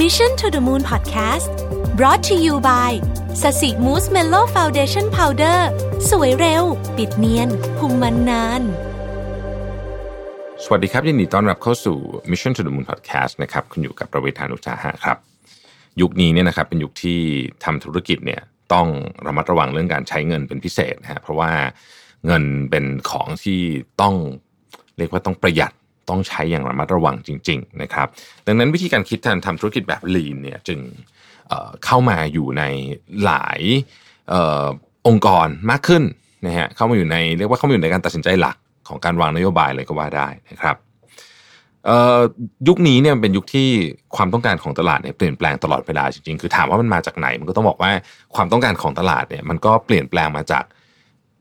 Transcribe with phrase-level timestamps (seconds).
[0.00, 1.52] Mission to the Moon Podcast
[1.98, 2.92] brought to you by
[3.42, 5.68] Sasi Moosmellow Foundation Powder
[6.10, 6.64] สวยเร็ว
[6.96, 8.62] ปิดเนียนคุมมันนาน
[10.64, 11.98] สวัสดีครับ ยินดีต้อนรับเข้าสู่
[12.30, 15.18] Mission to the Moon Podcast นะครับคุณอยู่กับรวิศ หาญอุตสาหะครับ
[16.00, 17.20] ยุคนี้เนี่ยนะครับเป็นยุคที่
[17.64, 18.86] ทำธุรกิจเนี่ยต้อง
[19.26, 21.50] ระมัดระวังเรื่องการใช้เงินเป็นพิเศษนะฮะเพราะว่า
[22.26, 23.60] เงินเป็นของที่
[24.00, 24.14] ต้อง
[24.98, 25.72] เรียกว่าต้องประหยัด
[26.08, 28.06] ต้องใช้อย่างระมัดระวังจริง ๆ นะครับ
[28.46, 30.80] ดังนั้นวิธีการคิดการทำธุรกิจแบบ lean เนี่ยจึง
[31.48, 32.62] เเข้ามาอยู่ใน
[33.24, 33.60] หลาย
[34.32, 34.34] อ
[35.08, 36.02] องค์กรมากขึ้น
[36.46, 38.56] นะฮะเข้ามาอยู่ในเรียกว่าเข้ามาอยู่ในการตัดสินใจหลัก
[38.88, 40.76] ของการวางนโยบายเลยก็ว่าได้นะครับ
[42.68, 43.68] ยุคนี้เนี่ยมันเป็นยุคที่
[44.16, 47.90] ความต้องการของตลาดเนี่ยเปลี่ยนแปลงตลอดเวลาจริงๆ คือถามว่ามันมาจากไหน มันก็ต้องบอกว่า
[48.34, 50.64] ความต้องการของตลาดเนี่ยมันก็เปลี่ยนแปลงมาจาก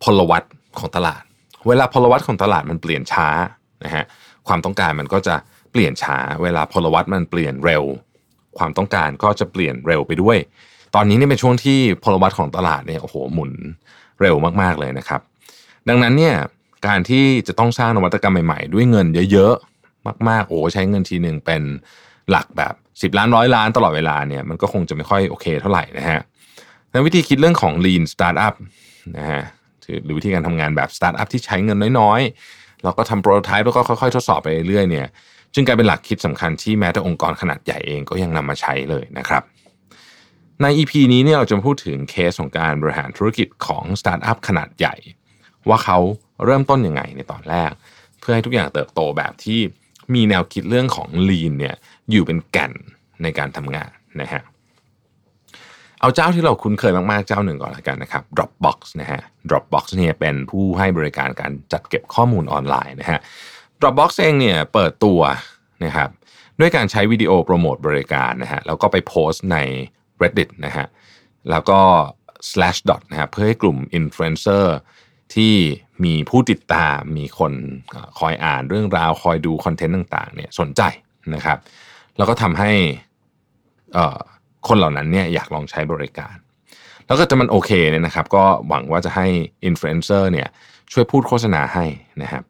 [0.03, 0.43] พลวัต
[0.79, 1.23] ของตลาด
[1.67, 3.27] เวลาพลวัตของตลาดมันเปลี่ยนช้า
[3.83, 4.05] นะฮะ
[4.47, 5.35] ความต้องการมันก็จะ
[5.71, 7.83] เปลี่ยนช้า เวลาพลวัตมันเปลี่ยนเร็ว
[8.57, 10.37] ความต้องการก็จะเปลี่ยนเร็วไปด้วย
[10.95, 13.51] ตอนนี้เนี่ยเป็นช่วงที่พลวัตของตลาดเนี่ยโอ้โหหมุน
[14.21, 15.21] เร็วมากๆเลยนะครับ
[15.87, 16.35] ดังนั้นเนี่ย
[16.87, 21.61] การที่จะต้องสร้างนวัตกรรมใหม่ๆ ด้วยเงินเยอะๆ มากๆโอ้ใช้เงินทีหนึ่งเป็น
[22.29, 26.21] หลักแบบ 10 ล้านร้อยล้านตลอดเวลาเนี่ยมันก็คงจะไม่ค่อยโอเคเท่าไหร่นะฮะ
[26.91, 28.55] ในวิธีคิดเรื่องของ lean startup
[29.17, 29.43] นะฮะ
[30.03, 35.07] หรือวิธีการทำงานแบบ startup ที่ใช้เงินน้อยๆ แล้วก็ทำ prototype แล้วก็ค่อยๆ ทดสอบไปเรื่อยๆเนี่ย
[35.53, 39.43] จึงกลายเป็นหลักคิดสำคัญที่แม้แต่องค์กรขนาดใหญ่เองก็ยังนำมาใช้เลยนะครับ
[40.61, 44.95] ใน EP นี้เนี่ยเราจะพูดถึงเคสของการบริหารธุรกิจของสตาร์ทอัพขนาดใหญ่
[45.69, 45.97] ว่าเขา
[46.45, 47.71] เริ่มต้นยังไงในตอนแรก
[48.19, 49.59] เพื่อให้ทุกอย่างเติบโตแบบที่
[50.13, 51.75] มีแนวคิดเรื่องของ Lean เนี่ย
[52.11, 52.73] อยู่เป็นแก่น
[53.23, 54.41] ในการทำงานนะฮะ
[56.01, 63.19] เอาเจ้าที่เราคุ้นเคยมากๆ เจ้าหนึ่งก่อนละกันนะครับ Dropbox นะฮะ Dropbox เนี่ยเป็นผู้ให้บริการการจัดเก็บข้อมูลออนไลน์นะฮะ
[63.79, 65.19] Dropbox เองเนี่ยเปิดตัว
[65.85, 66.09] นะครับ
[66.59, 69.57] ด้วยการใช้วิดีโอโปรโมทบริการนะฮะแล้วก็ไปโพสต์ใน
[70.21, 70.87] Reddit นะฮะ
[71.49, 71.79] แล้วก็
[72.51, 74.65] slash dot นะครับเพื่อให้กลุ่ม influencer
[75.35, 75.55] ที่
[76.03, 77.53] มีผู้ติดตามมีคน
[78.19, 80.81] คอยอ่านเรื่องราวคอยดูคอนเทนต์ต่างๆเนี่ยสนใจ
[81.35, 81.57] นะครับ
[82.17, 82.71] แล้วก็ทำให้
[84.67, 86.35] คนเหล่านั้นเนี่ยอยากลองใช้บริการ
[87.07, 89.27] แล้วก็จะมันโอเคเนี่ยนะครับ ก็หวังว่าจะให้
[89.65, 90.47] อินฟลูเอนเซอร์เนี่ย
[90.91, 91.85] ช่วยพูดโฆษณาให้
[92.21, 92.43] นะครับ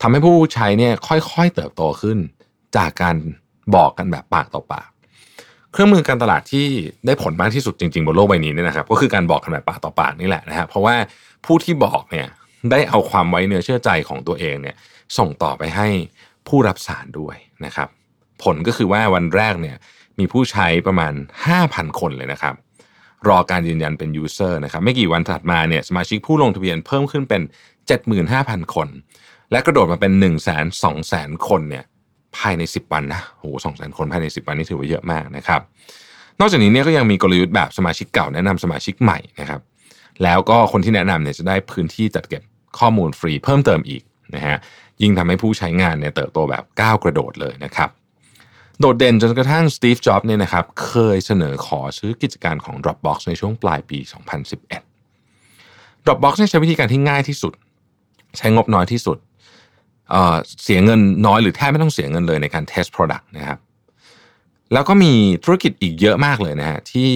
[0.00, 2.18] ทำให้ผู้ใช้เนี่ยค่อยๆเติบโตขึ้น
[2.76, 3.16] จากการ
[3.74, 4.88] บอกกันแบบปากต่อปาก
[5.72, 6.66] เครื่องมือการตลาดที่
[7.06, 10.96] ได้ผลมากที่สุดจริงๆบนโลกใบนี้เนี่ยนะครับ ก็คือการบอกกันแบบปากต่อปากนี่แหละนะฮะเพราะว่า
[11.44, 12.26] ผู้ที่บอกเนี่ย
[12.70, 14.76] ได้เอาความไว้เนื้อเชื่อใจของตัวเองเนี่ย
[15.18, 15.88] ส่งต่อไปให้
[16.48, 17.88] ผู้รับสารด้วยนะครับ
[18.42, 19.76] ผลก็คือว่าวันแรกเนี่ย
[20.18, 21.12] มีผู้ใช้ประมาณ
[21.56, 22.54] 5,000 คนเลยนะครับ
[23.28, 27.42] รอการยืนยันเป็นยูเซอร์นะครับ ไม่กี่วันถัดมาเนี่ยสมาชิกผู้ลงทะเบียนเพิ่มขึ้นเป็น
[28.08, 28.88] 75,000 คน
[29.50, 31.84] และกระโดดมาเป็น 1 2 0 0 0 0 คนเนี่ย
[32.36, 35.60] ภายใน 10 วันนะโหสองแสนคนภายใน 10 วันนี่ถือว่าเยอะมากนะครับ
[36.40, 39.60] นอกจากนี้เนี่ยก็ยังมีกลยุทธ์แบบสมาชิกเก่าแนะนำสมาชิกใหม่นะครับ
[40.22, 42.42] แล้วก็คนที่แนะนำเนี่ยจะได้พื้นที่จัดเก็บ
[42.78, 44.02] ข้อมูลฟรีเพิ่มเติมอีก
[44.34, 44.56] นะฮะ
[45.02, 47.90] ยิ่งทำให้ผู้ใช้งานเนี่ยเติบโตแบบก้าวกระโดดเลยนะครับ
[48.80, 53.98] โดดเด่นจนกระทั่งสตีฟ จ็อบส์เนี่ยนะครับเคยเสนอขอซื้อกิจการของ Dropbox ในช่วงปลายปี
[55.22, 57.52] 2011 Dropbox ใช้วิธีการที่ง่ายที่สุด
[58.38, 59.18] ใช้งบน้อยที่สุด
[60.10, 63.58] เเสียเงินน้อยหรือแทบไม่ต้องเสียเงินเลยในการ test product นะครับ
[64.72, 65.12] แล้วก็มี
[65.44, 67.10] ธุรกิจอีกเยอะมากเลยนะฮะที่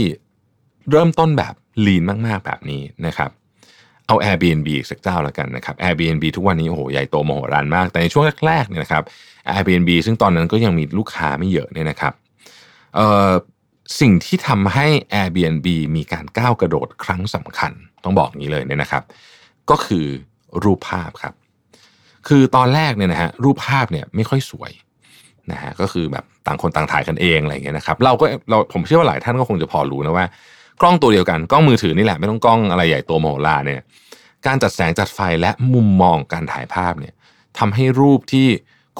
[0.90, 1.54] เริ่มต้นแบบ
[1.86, 3.30] lean มาก ๆ แบบนี้นะครับ
[4.08, 9.02] เอา Airbnb อีกสักเจ้าแล้วกันนะครับ Airbnb ทุกวันนี้โอ้โหใหญ่โตมโหฬารมาก แต่ในช่วงแรกๆเนี่ยนะครับ
[9.54, 12.12] Airbnb ซึ่งตอนนั้นก็ยังมีลูกค้าไม่เยอะเนี่ยนะครับ
[14.00, 14.86] สิ่งที่ทำให้
[15.20, 17.72] Airbnb มีการก้าวกระโดดครั้งสำคัญ
[18.04, 19.02] ต้องบอกงี้เลยเนี่ยนะครับ
[19.70, 20.06] ก็คือ
[20.64, 21.34] รูปภาพครับ
[22.28, 24.72] คือตอนแรกเนี่ยนะฮะรูปภาพเนี่ยไม่ค่อยสวย
[25.52, 30.26] นะฮะก็คือแบบต่างคนต่างถ่ายกันเองอะไรอย่างเงี้ยนะครับ เราก็เราผมเชื่อว่าหลายท่านก็คงจะพอรู้นะว่า
[30.80, 33.80] กล้องตัวเดียวกันกล้องมือถือนี่แหละไม่ต้องกล้องอะไรใหญ่โตโมโหฬาเนี่ย
[34.46, 37.14] การจัดแสงจัดไฟและมุมมองการถ่ายภาพเนี่ย
[37.58, 38.46] ทำให้รูปที่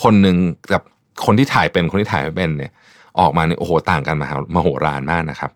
[0.02, 0.36] คนหนึ่ง
[0.72, 0.82] กับ
[1.24, 2.72] คนที่ถ่ายเป็นคนที่ถ่ายไม่เป็นเนี่ย
[3.20, 5.50] ออกมาเนี่ยโอ้โหต่างกันมามโหฬารมากนะครับ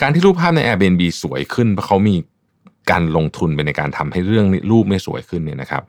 [0.00, 2.16] การที่รูปภาพใน Airbnb สวยขึ้นเพราะเขามี
[2.90, 5.82] การลงทุนไปในการทำให้เรื่องรูปไม่สวยขึ้นเนี่ยนะครับ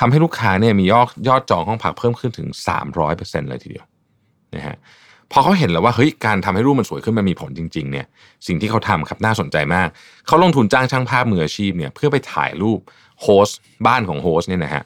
[0.00, 2.48] ทำให้ลูกค้าเนี่ยมียอดยอดจองห้องพักเพิ่มขึ้นถึง
[2.98, 3.84] 300%เลยทีเดียว
[4.54, 4.76] นะฮะ
[5.32, 8.06] พอเขาเห็นแล้วว่าเฮ้ยการทำให้รูปมันสวยขึ้นมันมีผลจริง ๆ เนี่ย
[8.46, 9.88] สิ่งที่เขาทำครับน่าสนใจมาก
[10.26, 12.80] เขาลงทุนจ้างช่างภาพมืออาชีพเนี่ยเพื่อไปถ่ายรูป
[13.22, 14.82] host บ้านของ host เนี่ยนะฮะ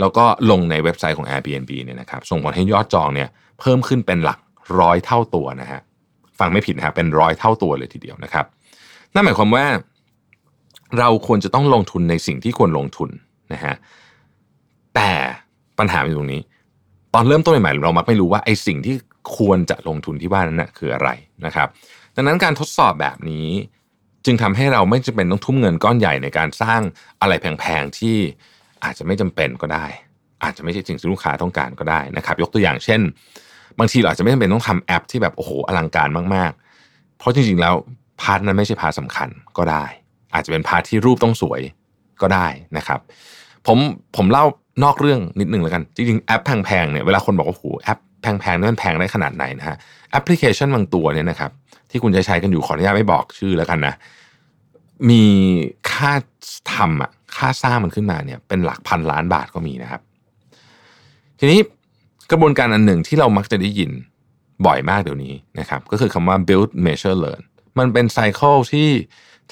[0.00, 3.28] แล้วก็ลงในเว็บไซต์ของ Airbnb เนี่ยนะครับส่งผลให้ยอดจองเนี่ย
[3.60, 4.38] เพิ่มขึ้นเป็นหลัก
[4.80, 5.80] ร้อยเท่าตัวนะฮะ
[6.38, 8.44] ฟังไม่ผิดนะฮะเป็นร้อยเท่าตัวเลยทีเดียวนะครับ
[9.14, 9.64] นั่นหมายความว่า
[10.98, 13.10] เราควรจะต้องลงทุนในสิ่งที่ควรลงทุน
[13.52, 13.74] นะฮะ
[14.94, 15.10] แต่
[15.78, 16.42] ปัญหาอยู่ตรงนี้
[17.14, 18.96] ตอนเริ่มต้นใหม่ๆเรามักไม่รู้ว่าไอ้สิ่งที่
[19.36, 21.08] ควรจะลงทุนที่ว่านั้นนะคืออะไร
[21.46, 21.68] นะครับ
[22.16, 23.48] ดังนั้นการทดสอบแบบนี้
[24.24, 26.80] จึงทำให้เราไม่จำเป็นต้องทุ่มเงินก้อนใหญ่ในการสร้าง
[27.20, 28.16] อะไรแพงๆที่
[28.84, 29.86] อาจจะไม่จำเป็นก็ได้
[30.42, 33.00] อาจจะไม่ใช่สิ่งที่ลูกค้าต้องการก็ได้นะครับ ยกตัวอย่างเช่น
[33.78, 37.74] บางทีเราอาจจะไม่จำเป็นต้องทำแอปที่แบบโอ้โหอลังการมากๆ เพราะจริงๆแล้ว
[38.20, 39.28] part นั้นไม่ใช่ part สำคัญ
[39.58, 39.84] ก็ได้
[40.34, 41.60] อาจจะเป็น part ที่รูปต้องสวย
[42.22, 42.46] ก็ได้
[42.76, 43.00] นะครับ
[43.66, 43.78] ผม
[44.16, 44.44] ผมเล่า
[44.84, 49.76] นอกเรื่องนิดนึงแล้วกัน จริงๆแอปแพงๆเนี่ยเวลาคนบอกว่าโอ้โหแอป แพงๆนี่มันแพงได้ขนาดไหนนะฮะ
[50.10, 51.50] แอปพลิเคชันบางตัวเนี่ยนะครับ
[51.90, 53.94] ที่คุณจะใช้กันอยู่ขออนุญาตไม่บอกชื่อแล้วกันนะ
[55.10, 55.24] มี
[55.90, 56.12] ค่า
[56.74, 60.00] ทำอะค่าสร้างมันขึ้นมาเนี่ย เป็นหลักพันล้านบาทก็มีนะครับ
[61.38, 61.60] ทีนี้
[62.30, 63.90] กระบวนการอันหนึ่งที่เรามักจะได้ยิน
[64.66, 67.42] บ่อยมากเดี๋ยวนี้นะครับ ก็คือคำว่า build measure learn
[67.78, 68.88] มันเป็นไซเคิลที่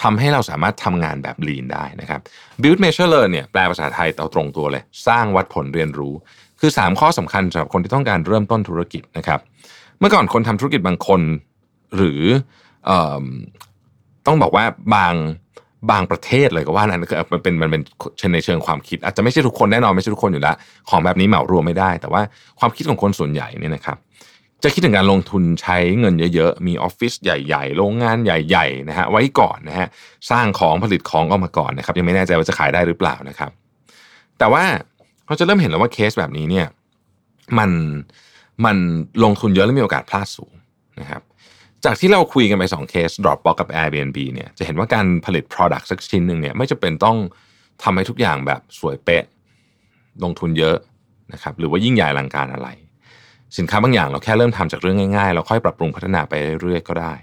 [0.02, 2.20] ทำให้เราสามารถทำงานแบบ lean ได้นะครับ
[2.62, 6.14] build measure learn เนี่ยแปลภาษาไทยเอาตรงตัวเลย สร้างวัดผลเรียนรู้
[6.60, 9.40] คือ 3 ข้อสำคัญสำหรับคนที่ต้องการเริ่มต้นธุรกิจนะครับ
[9.98, 11.20] เมื่อก่อนคนทำธุรกิจบางคน
[11.96, 12.22] หรือ
[12.88, 12.90] อ
[14.26, 14.64] ต้องบอกว่า
[14.94, 15.14] บาง
[15.90, 17.82] บางประเทศเลยก็ว่านั้นคือมันเป็นมันเป็น
[18.34, 20.56] ในเชิงความคิด อาจจะไม่ใช่ทุกคนแน่นอนไม่ใช่ทุกคนอยู่แล้ว
[20.90, 22.22] ของแบบนี้เหมารวมไม่ได้ แต่ว่า
[22.58, 23.98] ความคิดของคนส่วนใหญ่เนี่ยนะครับ
[24.62, 29.88] จะคิดถึงการลงทุนใช้เงินเยอะๆ มีออฟฟิศใหญ่ๆ โรงงานใหญ่ๆนะฮะไว้ก่อนนะฮะ
[30.30, 33.50] สร้างของผลิตของออกมาก่อนนะครับ ยังไม่แน่ใจว่าจะขายได้หรือเปล่านะครับ
[34.38, 34.64] แต่ว่า
[35.28, 36.66] เราจะเริ่มเห็นแล้วว่าเคสแบบนี้เนี่ย
[37.58, 37.70] มัน
[38.64, 38.76] มัน
[39.24, 40.52] ลงทุนเยอะและมีโอกาสพลาดสูง
[41.00, 41.22] นะครับ
[41.84, 47.16] จากที่เราคุยกันไป2เคส Dropbox กับ Airbnb เนี่ยจะเห็นว่าการผลิต Product สักชิ้นหนึ่งเนี่ยไม่จะเป็นต้อง
[47.82, 49.24] ทำให้ทุกอย่างแบบสวยเป๊ะ
[50.24, 50.76] ลงทุนเยอะ
[51.32, 52.68] นะครับหรือว่ายิ่งใหญ่ลังการอะไร
[53.58, 57.14] สินค้าบางอย่างเราแค่เริ่มทำจากเรื่องง่ายๆ เราค่อยปรับปรุงพัฒนาไปเรื่อยๆก็ได้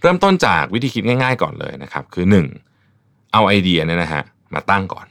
[0.00, 2.24] เริ่มต้นจากวิธีคิดง่าย ๆ ก่อนเลยนะครับคือ
[2.78, 3.32] 1.
[3.32, 4.22] เอาไอเดียเนี่ยนะฮะ
[4.54, 5.06] มาตั้งก่อน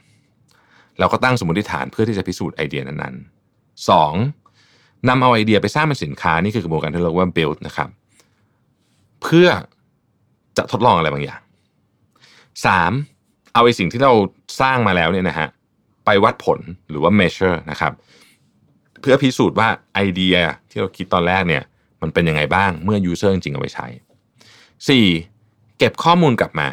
[0.98, 5.08] เราก็ตั้งสมมติฐานเพื่อที่จะพิสูจน์ไอเดียนั้นๆ 2.
[5.08, 7.88] นำเอาไอเดียไปสร้างเป็นสินค้านี่คือกระบวนการที่เราเรียกว่า build นะครับ
[9.22, 9.48] เพื่อ
[10.56, 11.40] จะทดลองอะไรบางอย่าง
[12.66, 13.52] 3.
[13.54, 14.12] เอาไอ้สิ่งที่เรา
[14.60, 15.48] สร้างมาแล้วเนี่ยนะฮะ
[16.04, 16.58] ไปวัดผล
[16.90, 17.92] หรือว่า measure นะครับ
[19.00, 20.36] เพื่อพิสูจน์ว่าไอเดีย
[20.70, 21.62] ที่เราคิดตอนแรกเนี่ย
[22.02, 23.86] มันเป็นยังไงบ้างเมื่อ user จริงๆเอาไปใช้
[25.02, 25.78] 4.
[25.78, 26.68] เก็บข้อมูลกลับมา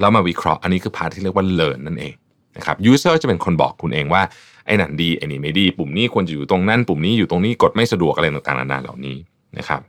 [0.00, 2.14] แล้วมาวิเคราะห์อันนี้คือ part ที่เรียกว่า learn นั่นเอง
[2.56, 4.22] นะครับ user จะเป็นคนบอกคุณเองว่า
[4.66, 9.16] ไอ้นั่นดีไอ้นี่ไม่ดี ปุ่มนี้ควรจะอยู่ตรงนั้น ปุ่มนี้อยู่ตรงนี้กดไม่สะดวกอะไรต่างๆนานาเหล่านี้
[9.58, 9.80] นะครับ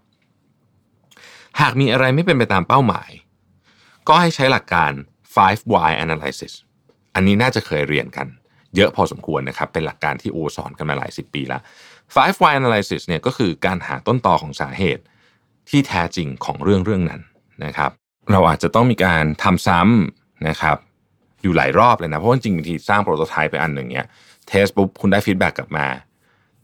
[1.61, 3.09] หากมีอะไรไม่เป็นไปตามเป้าหมาย
[4.07, 4.91] ก็ให้ใช้หลักการ
[5.35, 6.53] five why analysis
[7.15, 8.27] อันนี้น่าจะเคยเรียนกัน
[8.75, 11.61] เยอะพอสมควรนะครับ เป็นหลักการที่โอสอนกันมาหลายสิบปีแล้ว
[12.15, 15.03] five why analysis เนี่ยก็คือการหาต้นตอของสาเหตุ
[15.69, 17.21] ที่แท้จริงของเรื่องเรื่องนั้น
[17.65, 17.91] นะครับ
[18.31, 20.77] เราอาจจะต้องมีการทำซ้ำนะครับ
[21.43, 24.07] อยู่หลายรอบเลยนะ เพราะว่าจริงบางทีสร้าง prototype ไปอันหนึ่งเนี้ย
[24.47, 25.87] test ปุ๊บคุณได้ feedback กลับมา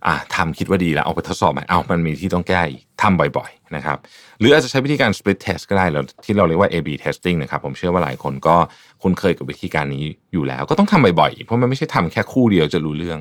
[0.07, 3.97] อะทำคิดว่าดีแล้วเอาไปทดสอบใหม่เอามันมีที่ต้องแก้อีกทำบ่อยๆนะครับ
[4.39, 8.55] หรืออาจจะใช้วิธีการ split test ก็ได้แล้วที่เราเรียกว่า A/B testing นะครับผมเชื่อว่าหลายคนก็
[9.01, 13.19] คุ้นเคยกับวิธีการนี้อยู่แล้ว ก็ต้องทำบ่อยๆ เพราะมันไม่ใช่ทำแค่คู่เดียวจะรู้เรื่อง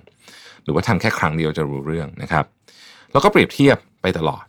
[0.64, 2.44] หรือว่าทำแค่ครั้งเดียวจะรู้เรื่องนะครับ
[3.12, 4.44] แล้วก็เปรียบเทียบไปตลอด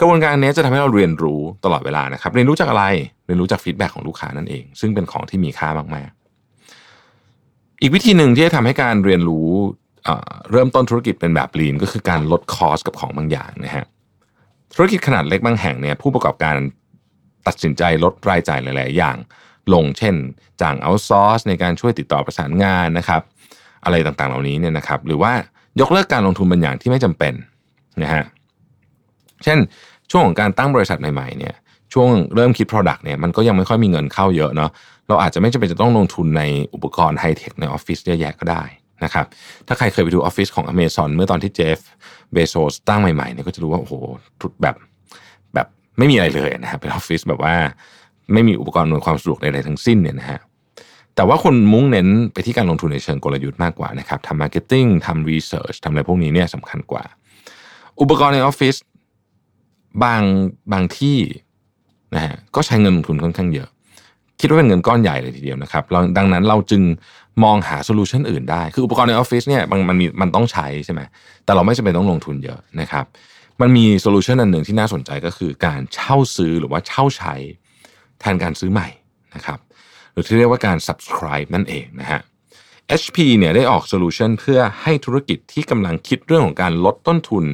[0.00, 2.84] กระบวนการนี้จะทำให้เราเรียนรู้ตลอดเวลานะครับเรียนรู้จากอะไร
[3.26, 6.25] เรียนรู้จากฟีดแบ็ของลูกค้านั่นเอง ซึ่งเป็นของที่มีค่ามากๆ
[7.80, 9.50] อีกวิธีหนึ่งที่จะทำให้การเรียนรู้
[10.52, 13.84] เริ่มต้นธุรกิจเป็นแบบลีนก็คือการลดคอสกับของบางอย่างนะฮะ
[14.74, 16.56] ธุรกิจขนาดเล็กบางแห่งเนี่ยผู้ประกอบการ
[17.46, 19.16] ตัดสินใจลดรายจ่ายหลาย ๆ อย่าง
[19.74, 20.14] ลงเช่น
[20.60, 23.22] จ้างเอาซอร์สในการช่วยติดต่อประสานงานนะครับ
[23.84, 25.32] อะไรต่างๆ เหล่านี้เนี่ยนะครับ หรือว่า
[25.80, 27.34] ยกเลิกการลงทุนบางอย่างที่ไม่จำเป็น
[28.02, 28.24] นะฮะ
[29.44, 29.58] เช่น
[30.10, 31.54] ช่วงของการตั้งบริษัทใหม่ ๆ เนี่ย
[31.98, 34.70] ช่วงเริ่มคิด Product เนี่ยมันก็ยังไม่ค่อยมีเงินเข้าเยอะเนาะ
[35.08, 36.42] เราอาจจะไม่จำเป็นจะต้องลงทุนใน
[36.74, 38.62] อุปกรณ์ไฮเทคในออฟฟิศเยอะแยะก็ได้
[39.04, 39.26] นะครับ
[39.66, 41.78] ถ้าใครเคยไปดูออฟฟิศของ Amazon เมื่อตอนที่เจฟ
[42.32, 43.94] เบโซสตั้งใหม่ๆเนี่ยก็จะรู้ว่าโอ้โห
[44.42, 44.76] ทุกแบบ
[45.54, 45.66] แบบ
[45.98, 47.54] ไม่มีอะไรเลยนะครับเป็นออฟฟิศแบบว่า
[48.32, 50.40] ไม่มีอุปกรณ์อำนวยความสะดวกใดๆทั้งสิ้นเนี่ยนะฮะ
[51.16, 57.04] แต่ว่าคนมุ่งเน้นไปที่การลงทุนในเชิงกลยุทธ์มากกว่านะครับทำ marketing ทำ research ทำอะไรพวกนี้เนี่ยสำคัญกว่า
[58.00, 58.76] อุปกรณ์ในออฟฟิศ
[60.02, 60.22] บาง
[60.72, 61.18] บางที่
[62.14, 63.68] นะฮะก็ใช้เงินลงทุนค่อนข้างเยอะ
[64.40, 66.82] คิดว่าเป็นเงินก้อนใหญ่เลยทีเดียวนะครับเราดังนั้นเราจึง
[67.44, 71.00] มองหา solution อื่นได้ คืออุปกรณ์ในออฟฟิศเนี่ยมันมันมีมันต้องใช้ใช่ไหม
[71.44, 73.04] แต่เราไม่จำเป็นต้องลงทุนเยอะนะครับ
[73.60, 77.34] มันมี solution อันหนึ่งที่น่าสนใจก็คือการเช่าซื้อหรือว่าเช่าใช้
[78.20, 78.88] แทนการซื้อใหม่
[79.34, 79.58] นะครับ
[80.12, 82.20] หรือที่เรียกว่าการ subscribe นั่นเองนะฮะ
[83.02, 87.44] HP เนี่ยได้ออก solution เพื่อให้ธุรกิจที่กำลังคิดเรื่องของการลดต้นทุน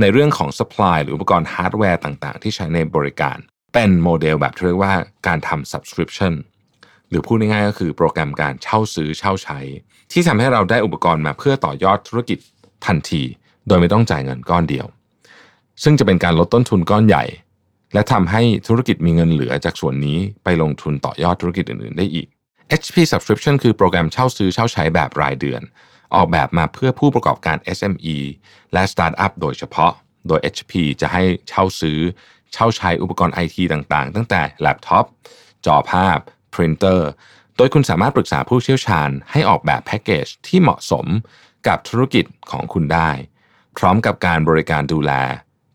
[0.00, 3.38] ในเรื่องของ supply หรืออุปกรณ์ฮาร์ดแวร์ต่างๆ ที่ใช้ในบริการ
[3.74, 4.94] เป็นโมเดลแบบที่เรียกว่า
[5.26, 6.34] การทำ subscription
[7.08, 9.58] หรือพูดง่ายๆก็คือโปรแกรมการเช่าซื้อเช่าใช้
[10.12, 12.38] ที่ทำให้เราได้อุปกรณ์มาเพื่อต่อยอดธุรกิจ
[12.86, 13.22] ทันที
[13.66, 14.86] โดยไม่ต้องจ่ายเงินก้อนเดียว
[15.82, 17.24] ซึ่งจะเป็นการลดต้นทุนก้อนใหญ่
[17.94, 22.26] และทำให้ธุรกิจมีเงินเหลือจากส่วนนี้ไปลงทุนต่อยอดธุรกิจอื่นๆ ได้อีก
[22.80, 25.62] HP Subscription คือโปรแกรมเช่าซื้อเช่าใช้แบบรายเดือน
[26.14, 28.16] ออกแบบมาเพื่อผู้ประกอบการ SME
[28.72, 29.92] และสตาร์ทอัพโดยเฉพาะ
[30.28, 31.98] โดย HP จะให้เช่าซื้อ
[32.52, 35.04] เช่าใช้อุปกรณ์ไอทีต่างๆ ตั้งแต่แล็ปท็อป
[35.66, 36.18] จอภาพ
[36.54, 37.10] พรินเตอร์
[37.56, 41.06] โดยคุณสามารถปรึกษาผู้เชี่ยวชาญให้ออกแบบแพ็กเกจที่เหมาะสม
[41.68, 43.10] กับธุรกิจของคุณได้
[43.78, 45.12] พร้อมกับการบริการดูแล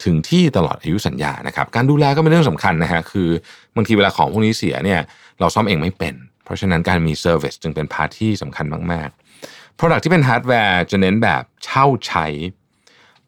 [0.03, 3.29] ถึงที่ตลอดอายุสัญญานะครับ การดูแลก็เป็นเรื่องสำคัญนะฮะคือ
[3.75, 5.01] บางทีเวลาของพวกนี้เสียเนี่ย
[5.39, 9.09] เราซ่อมเองไม่เป็น เพราะฉะนั้นการมี service จึงเป็น part ที่สำคัญมาก
[9.43, 12.25] ๆ Product ที่เป็นฮาร์ดแวร์จะเน้นแบบเช่าใช้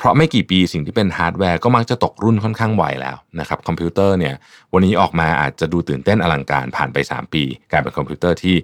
[0.01, 4.36] เพราะไม่กี่ปีสิ่งที่เป็นฮาร์ดแวร์ก็มักจะตกรุ่นค่อนข้างไวแล้วนะครับคอมพิวเตอร์เนี่ย
[4.74, 8.55] วันนี้ออกมาอาจจะดูตื่นเต้นอลังการผ่านไป 3 ปีกลายเป็นคอมพิวเตอร์ที่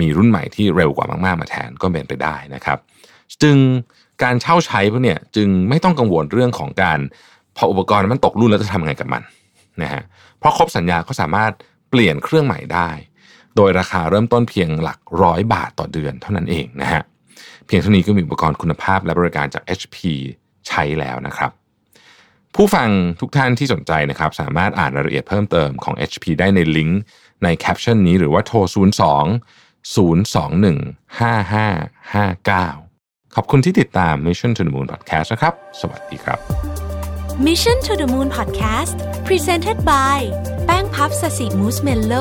[0.00, 2.78] มีรุ่นใหม่ที่เร็วกว่ามากๆมาแทนก็เป็นไปได้นะครับ
[3.42, 3.56] จึง
[4.22, 6.98] การเช่าใช้พวกเนี่ยจึงไม่ต้องกังวลเรื่องของการ
[7.56, 9.22] พออุปกรณ์มันตกรุ่นแล้วจะทำไงกับมัน
[9.82, 10.02] นะฮะ
[10.38, 11.52] เพราะครบสัญญาก็สามารถ
[11.90, 12.90] เปลี่ยนเครื่องใหม่ได้
[13.56, 17.02] โดยราคาเริ่มต้นเพียงหลักร้อยบาทต่อเดือนเท่านั้นเองนะฮะ
[17.66, 19.96] เพียงเท่านี้ก็มีอุปกรณ์คุณภาพและบริการจาก HP
[20.68, 21.50] ใช้แล้วนะครับ
[22.54, 22.88] ผู้ฟัง
[23.20, 27.00] ทุกท่านที่สนใจนะครับ สามารถอ่านรายละเอียดเพิ่มเติมของ HP ได้ในลิงก์
[27.44, 28.66] ในแคปชั่นนี้หรือว่าโทร 02
[29.96, 36.38] 021 5559 ขอบคุณที่ติดตาม Mission to the Moon Podcast นะครับ สวัสดีครับ
[37.46, 40.18] Mission to the Moon Podcast Presented by
[40.66, 42.14] แป้งพับสสิมูสเมลโล